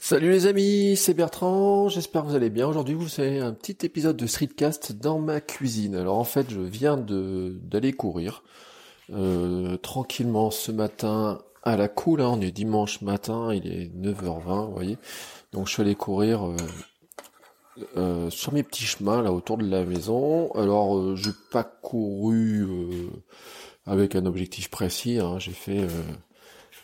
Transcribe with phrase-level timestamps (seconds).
[0.00, 2.66] Salut les amis, c'est Bertrand, j'espère que vous allez bien.
[2.66, 5.96] Aujourd'hui, vous savez, un petit épisode de Streetcast dans ma cuisine.
[5.96, 8.42] Alors en fait, je viens d'aller courir
[9.12, 12.30] euh, tranquillement ce matin à la cool, hein.
[12.32, 14.98] on est dimanche matin, il est 9h20, vous voyez.
[15.52, 16.56] Donc je suis allé courir euh,
[17.98, 20.50] euh, sur mes petits chemins là autour de la maison.
[20.52, 22.66] Alors j'ai pas couru
[23.84, 25.38] avec un objectif précis, hein.
[25.38, 25.86] j'ai fait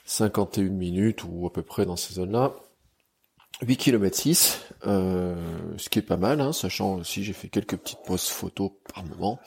[0.05, 2.55] 51 minutes ou à peu près dans ces zones-là.
[3.67, 8.03] 8 km 6, ce qui est pas mal, hein, sachant aussi j'ai fait quelques petites
[8.05, 9.41] pauses photos par moment.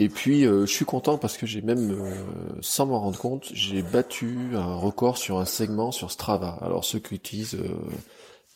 [0.00, 2.14] Et puis euh, je suis content parce que j'ai même, euh,
[2.60, 6.56] sans m'en rendre compte, j'ai battu un record sur un segment sur Strava.
[6.62, 7.76] Alors ceux qui utilisent euh,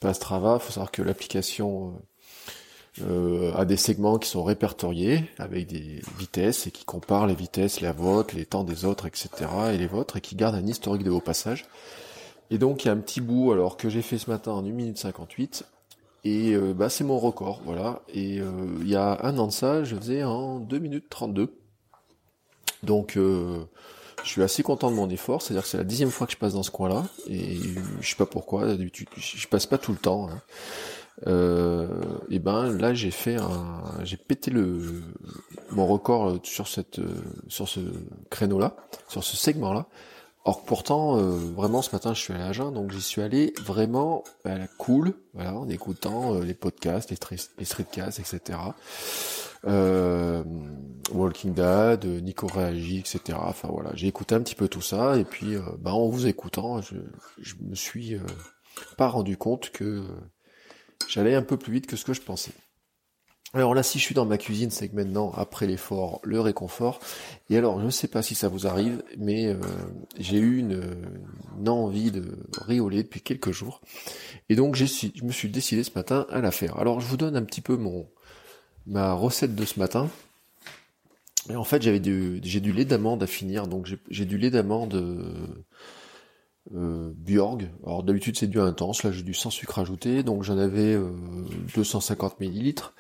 [0.00, 2.00] pas Strava, faut savoir que l'application
[3.56, 7.92] a des segments qui sont répertoriés avec des vitesses et qui comparent les vitesses, la
[7.92, 9.30] vôtre, les temps des autres, etc.
[9.72, 11.64] et les vôtres et qui gardent un historique de vos passages.
[12.52, 14.62] Et donc il y a un petit bout alors que j'ai fait ce matin en
[14.62, 15.64] 1 minute 58
[16.24, 18.02] et euh, bah, c'est mon record, voilà.
[18.12, 18.50] Et euh,
[18.82, 21.58] il y a un an de ça, je faisais en 2 minutes 32.
[22.82, 23.64] Donc euh,
[24.22, 26.36] je suis assez content de mon effort, c'est-à-dire que c'est la dixième fois que je
[26.36, 27.56] passe dans ce coin-là, et
[28.00, 30.28] je sais pas pourquoi, d'habitude je passe pas tout le temps.
[30.28, 31.88] Hein.
[32.30, 35.02] et ben là j'ai fait un, j'ai pété le
[35.70, 37.00] mon record sur cette,
[37.48, 37.80] sur ce
[38.30, 38.76] créneau-là,
[39.08, 39.86] sur ce segment-là,
[40.44, 43.54] Or pourtant, euh, vraiment ce matin je suis allé à Jeun, donc j'y suis allé
[43.62, 48.58] vraiment à la cool, voilà, en écoutant euh, les podcasts, les, les streetcasts, etc.
[49.68, 50.42] Euh,
[51.12, 53.38] Walking Dead, Nico réagit, etc.
[53.40, 56.82] Enfin voilà, j'ai écouté un petit peu tout ça, et puis bah, en vous écoutant,
[56.82, 56.96] je,
[57.38, 58.16] je me suis
[58.96, 60.02] pas rendu compte que
[61.08, 62.52] j'allais un peu plus vite que ce que je pensais.
[63.54, 67.00] Alors là, si je suis dans ma cuisine, c'est que maintenant, après l'effort, le réconfort.
[67.50, 69.56] Et alors, je ne sais pas si ça vous arrive, mais euh,
[70.18, 70.80] j'ai eu une,
[71.68, 73.82] envie de rioler depuis quelques jours.
[74.48, 74.84] Et donc, je
[75.22, 76.78] me suis décidé ce matin à la faire.
[76.78, 78.08] Alors, je vous donne un petit peu mon
[78.86, 80.08] ma recette de ce matin.
[81.50, 83.66] Et en fait, j'avais du, j'ai du lait d'amande à finir.
[83.66, 84.94] Donc, j'ai du lait d'amande
[86.74, 87.68] euh, Bjorg.
[87.84, 89.02] Alors, d'habitude, c'est du intense.
[89.02, 90.22] Là, j'ai du sans sucre ajouté.
[90.22, 90.98] Donc, j'en avais
[91.74, 92.94] 250 euh, millilitres.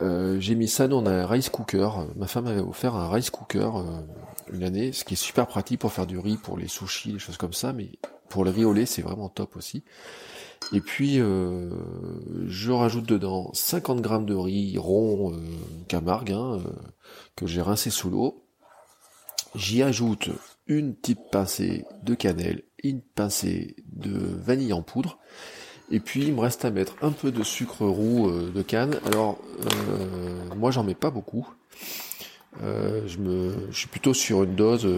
[0.00, 1.90] Euh, j'ai mis ça dans un rice cooker.
[2.16, 4.00] Ma femme avait offert un rice cooker euh,
[4.52, 7.18] une année, ce qui est super pratique pour faire du riz, pour les sushis, les
[7.18, 7.90] choses comme ça, mais
[8.28, 9.82] pour le riz au lait, c'est vraiment top aussi.
[10.72, 11.70] Et puis, euh,
[12.46, 15.34] je rajoute dedans 50 grammes de riz rond
[15.88, 16.58] Camargue, hein,
[17.36, 18.44] que j'ai rincé sous l'eau.
[19.54, 20.30] J'y ajoute
[20.66, 25.18] une petite pincée de cannelle, une pincée de vanille en poudre,
[25.90, 28.98] et puis il me reste à mettre un peu de sucre roux euh, de canne.
[29.06, 31.48] Alors euh, moi j'en mets pas beaucoup.
[32.62, 34.88] Euh, je suis plutôt sur une dose.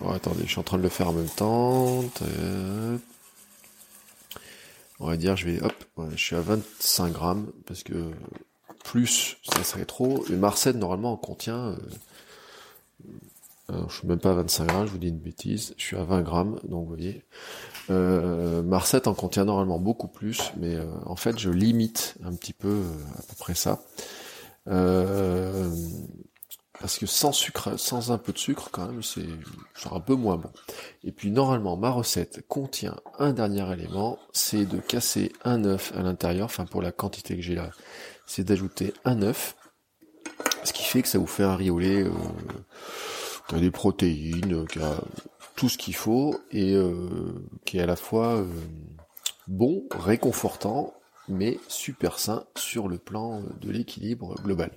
[0.00, 2.04] Oh, attendez, je suis en train de le faire en même temps.
[4.98, 5.74] On va dire, je vais, hop,
[6.12, 8.10] je suis à 25 grammes parce que
[8.84, 10.24] plus ça serait trop.
[10.30, 11.76] Et Marcel normalement contient
[13.68, 15.74] alors, je suis même pas à 25 grammes, je vous dis une bêtise.
[15.76, 17.24] Je suis à 20 grammes, donc vous voyez.
[17.90, 22.52] Euh, Marcette en contient normalement beaucoup plus, mais euh, en fait je limite un petit
[22.52, 23.80] peu euh, à peu près ça.
[24.68, 25.70] Euh,
[26.80, 29.24] parce que sans sucre, sans un peu de sucre quand même, c'est
[29.90, 30.50] un peu moins bon.
[31.04, 36.02] Et puis normalement ma recette contient un dernier élément, c'est de casser un œuf à
[36.02, 37.70] l'intérieur, enfin pour la quantité que j'ai là,
[38.26, 39.56] c'est d'ajouter un œuf,
[40.64, 41.56] ce qui fait que ça vous fait un
[43.48, 44.96] qui a des protéines, a
[45.54, 48.46] tout ce qu'il faut et euh, qui est à la fois euh,
[49.48, 50.94] bon, réconfortant,
[51.28, 54.70] mais super sain sur le plan de l'équilibre global.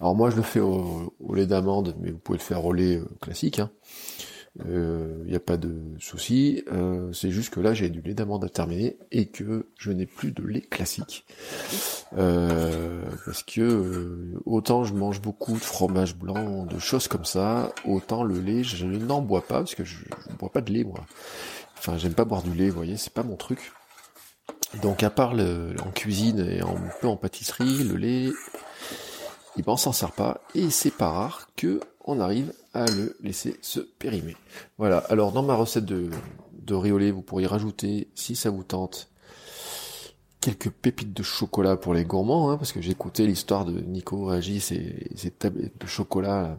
[0.00, 2.96] Alors moi je le fais au, lait d'amande, mais vous pouvez le faire au lait
[2.96, 3.60] euh, classique.
[3.60, 3.70] Hein
[4.58, 6.64] il euh, n'y a pas de souci.
[6.72, 10.06] Euh, c'est juste que là j'ai du lait d'amande à terminer et que je n'ai
[10.06, 11.24] plus de lait classique.
[12.16, 18.24] Euh, parce que autant je mange beaucoup de fromage blanc, de choses comme ça, autant
[18.24, 19.98] le lait je n'en bois pas parce que je
[20.30, 21.06] ne bois pas de lait moi.
[21.80, 23.72] Enfin j'aime pas boire du lait, vous voyez, c'est pas mon truc.
[24.82, 28.30] Donc à part le, en cuisine et un peu en pâtisserie, le lait
[29.56, 33.16] et ben on s'en sert pas, et c'est pas rare que on arrive à le
[33.20, 34.36] laisser se périmer.
[34.78, 36.08] Voilà, alors dans ma recette de,
[36.52, 39.10] de riolet, vous pourriez rajouter, si ça vous tente,
[40.40, 44.24] quelques pépites de chocolat pour les gourmands, hein, parce que j'ai écouté l'histoire de Nico
[44.24, 46.56] Ragis et ses tablettes de chocolat.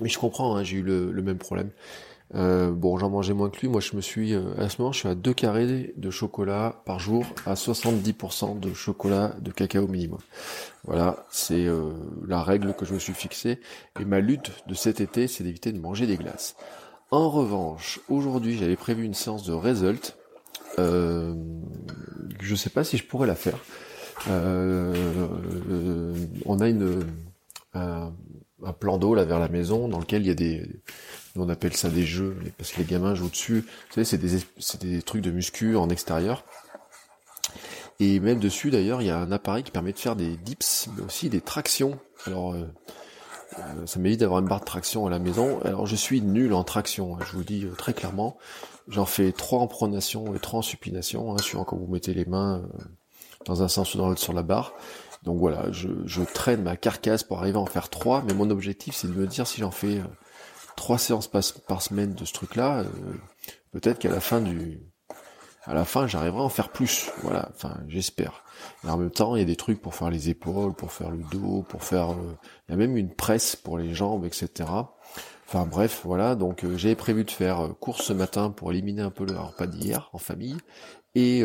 [0.00, 1.70] Mais je comprends, hein, j'ai eu le, même problème.
[2.34, 3.68] Euh, bon, j'en mangeais moins que lui.
[3.68, 6.82] Moi, je me suis, euh, à ce moment, je suis à 2 carrés de chocolat
[6.84, 10.18] par jour, à 70% de chocolat de cacao minimum.
[10.84, 11.92] Voilà, c'est euh,
[12.26, 13.60] la règle que je me suis fixée.
[14.00, 16.56] Et ma lutte de cet été, c'est d'éviter de manger des glaces.
[17.10, 20.16] En revanche, aujourd'hui, j'avais prévu une séance de result.
[20.78, 21.34] Euh,
[22.40, 23.58] je sais pas si je pourrais la faire.
[26.46, 27.04] on a une
[27.74, 28.12] un,
[28.64, 30.64] un plan d'eau là vers la maison dans lequel il y a des
[31.36, 33.60] on appelle ça des jeux, parce que les gamins jouent dessus.
[33.60, 36.44] Vous savez, c'est des, trucs de muscu en extérieur.
[38.00, 40.88] Et même dessus, d'ailleurs, il y a un appareil qui permet de faire des dips,
[40.96, 41.98] mais aussi des tractions.
[42.26, 42.64] Alors, euh,
[43.58, 45.60] euh, ça m'évite d'avoir une barre de traction à la maison.
[45.64, 48.36] Alors, je suis nul en traction, hein, je vous le dis euh, très clairement.
[48.88, 52.26] J'en fais trois en pronation et trois en supination, hein, suivant quand vous mettez les
[52.26, 52.62] mains
[53.46, 54.74] dans un sens ou dans l'autre sur la barre.
[55.22, 58.50] Donc voilà, je, je, traîne ma carcasse pour arriver à en faire trois, mais mon
[58.50, 60.02] objectif c'est de me dire si j'en fais
[60.76, 62.84] trois séances par, semaine de ce truc-là, euh,
[63.72, 64.80] peut-être qu'à la fin du,
[65.64, 67.10] à la fin, j'arriverai à en faire plus.
[67.22, 68.44] Voilà, enfin, j'espère.
[68.84, 71.10] Et en même temps, il y a des trucs pour faire les épaules, pour faire
[71.10, 72.36] le dos, pour faire, euh,
[72.68, 74.68] il y a même une presse pour les jambes, etc.
[75.46, 76.34] Enfin bref, voilà.
[76.34, 79.66] Donc euh, j'avais prévu de faire course ce matin pour éliminer un peu le repas
[79.66, 80.56] d'hier en famille
[81.14, 81.44] et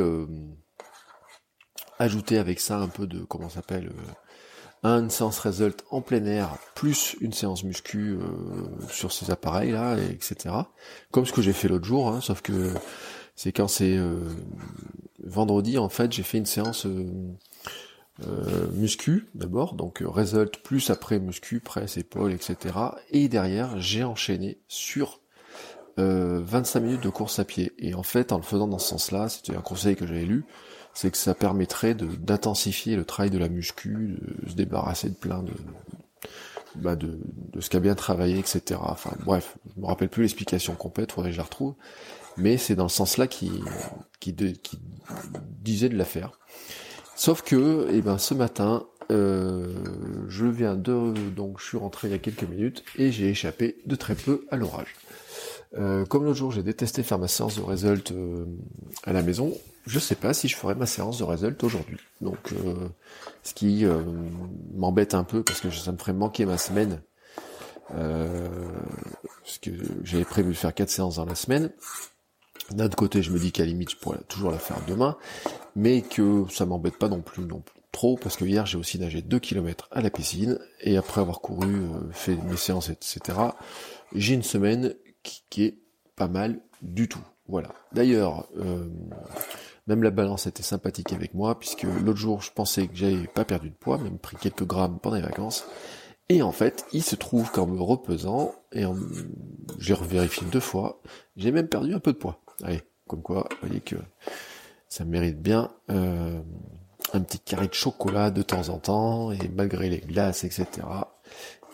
[2.00, 3.92] ajouter avec ça un peu de comment s'appelle
[4.84, 8.20] une séance result en plein air, plus une séance muscu euh,
[8.90, 10.56] sur ces appareils là, etc.
[11.12, 12.74] Comme ce que j'ai fait l'autre jour, hein, sauf que
[13.36, 14.20] c'est quand c'est euh,
[15.24, 21.60] vendredi en fait, j'ai fait une séance euh, muscu d'abord, donc result plus après muscu,
[21.60, 22.76] presse, épaule, etc.
[23.12, 25.20] Et derrière, j'ai enchaîné sur
[25.98, 27.74] 25 minutes de course à pied.
[27.78, 30.46] Et en fait, en le faisant dans ce sens-là, c'était un conseil que j'avais lu,
[30.94, 35.44] c'est que ça permettrait d'intensifier le travail de la muscu, de se débarrasser de plein
[35.44, 35.54] de,
[36.76, 37.20] bah de,
[37.54, 38.80] de ce qu'a bien travaillé, etc.
[38.84, 41.76] Enfin bref, je me rappelle plus l'explication complète, faudrait que je la retrouve,
[42.38, 43.52] mais c'est dans le sens-là qui,
[45.62, 46.32] disait de la faire.
[47.16, 49.74] Sauf que, eh ben, ce matin, euh,
[50.28, 53.78] je viens de, donc je suis rentré il y a quelques minutes et j'ai échappé
[53.86, 54.96] de très peu à l'orage.
[55.78, 58.46] Euh, comme l'autre jour, j'ai détesté faire ma séance de result euh,
[59.04, 59.54] à la maison.
[59.86, 61.98] Je sais pas si je ferai ma séance de result aujourd'hui.
[62.22, 62.88] Donc, euh,
[63.44, 63.86] ce qui
[64.76, 67.02] m'embête un peu parce que ça me ferait manquer ma semaine.
[67.90, 69.72] parce que
[70.04, 71.72] j'avais prévu de faire quatre séances dans la semaine.
[72.72, 75.18] D'un côté, je me dis qu'à la limite, je pourrais toujours la faire demain,
[75.76, 79.24] mais que ça m'embête pas non plus, non trop, parce que hier j'ai aussi nagé
[79.24, 81.82] 2 km à la piscine, et après avoir couru,
[82.12, 83.40] fait mes séances, etc.,
[84.14, 84.94] j'ai une semaine
[85.50, 85.80] qui, est
[86.16, 87.24] pas mal du tout.
[87.48, 87.70] Voilà.
[87.94, 88.88] D'ailleurs, euh,
[89.88, 93.46] même la balance était sympathique avec moi, puisque l'autre jour, je pensais que j'avais pas
[93.46, 95.66] perdu de poids, même pris quelques grammes pendant les vacances.
[96.30, 98.84] Et en fait, il se trouve qu'en me repesant, et
[99.80, 101.02] j'ai revérifié deux fois,
[101.38, 102.40] j'ai même perdu un peu de poids.
[102.64, 103.96] Allez, comme quoi, vous voyez que
[104.88, 106.40] ça mérite bien euh,
[107.14, 110.68] un petit carré de chocolat de temps en temps, et malgré les glaces, etc.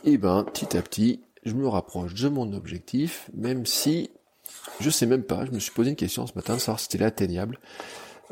[0.06, 4.10] Et ben, petit à petit, je me rapproche de mon objectif, même si
[4.80, 6.88] je sais même pas, je me suis posé une question ce matin de savoir si
[6.90, 7.60] c'était atteignable.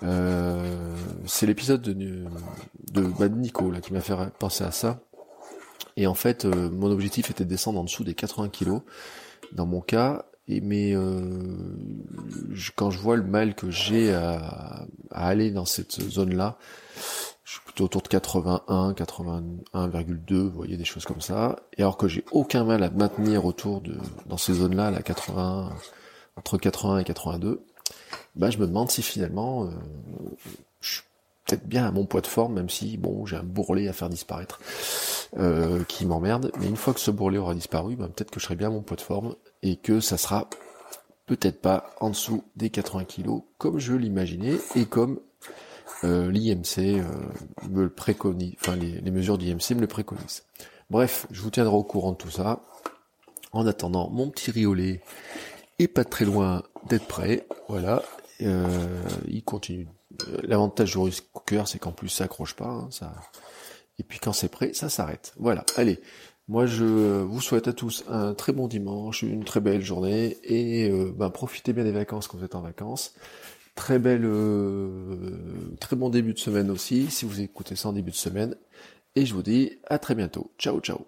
[0.02, 0.96] Euh,
[1.26, 5.00] c'est l'épisode de, de, bah, Nico là, qui m'a fait penser à ça.
[5.96, 8.82] Et en fait, euh, mon objectif était de descendre en dessous des 80 kilos,
[9.52, 10.26] dans mon cas.
[10.48, 11.56] Et mais euh,
[12.76, 16.58] quand je vois le mal que j'ai à, à, aller dans cette zone-là,
[17.44, 21.58] je suis plutôt autour de 81, 81,2, vous voyez des choses comme ça.
[21.78, 23.98] Et alors que j'ai aucun mal à maintenir autour de
[24.28, 25.74] dans ces zones-là, la 80,
[26.38, 27.66] entre 80 et 82,
[28.36, 29.72] bah je me demande si finalement euh,
[30.80, 31.04] je suis
[31.46, 34.10] peut-être bien à mon poids de forme, même si bon j'ai un bourrelet à faire
[34.10, 34.60] disparaître
[35.38, 36.52] euh, qui m'emmerde.
[36.60, 38.72] Mais une fois que ce bourrelet aura disparu, bah, peut-être que je serai bien à
[38.72, 40.50] mon poids de forme et que ça sera
[41.26, 45.20] peut-être pas en dessous des 80 kilos comme je l'imaginais et comme
[46.04, 47.04] euh, l'IMC euh,
[47.70, 50.44] me le préconise, enfin les, mesures d'IMC me le préconisent.
[50.90, 52.62] Bref, je vous tiendrai au courant de tout ça.
[53.52, 55.02] En attendant, mon petit riolet
[55.80, 57.48] est pas très loin d'être prêt.
[57.70, 58.04] Voilà,
[58.42, 59.88] euh, il continue.
[60.44, 63.14] L'avantage du cooker, c'est qu'en plus ça accroche pas, hein, ça.
[64.00, 65.34] Et puis quand c'est prêt, ça s'arrête.
[65.40, 65.66] Voilà.
[65.78, 66.02] Allez,
[66.48, 70.90] moi je vous souhaite à tous un très bon dimanche, une très belle journée et
[71.16, 73.14] ben, profitez bien des vacances quand vous êtes en vacances.
[73.76, 78.12] Très belle, euh, très bon début de semaine aussi, si vous écoutez ça en début
[78.12, 78.56] de semaine.
[79.16, 80.54] et je vous dis à très bientôt.
[80.60, 81.08] Ciao ciao.